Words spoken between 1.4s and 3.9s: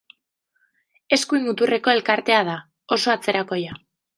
muturreko elkartea da, oso atzerakoia.